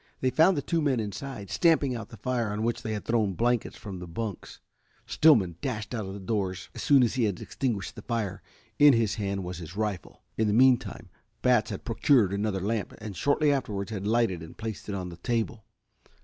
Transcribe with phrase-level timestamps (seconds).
[0.19, 3.33] They found the two men inside stamping out the fire on which they had thrown
[3.33, 4.59] blankets from the bunks.
[5.05, 8.41] Stillman dashed out of doors as soon as he had extinguished the fire.
[8.79, 10.23] In his hand was his rifle.
[10.39, 11.09] In the meantime
[11.43, 15.17] Batts had procured another lamp and shortly afterwards had lighted and placed it on the
[15.17, 15.65] table.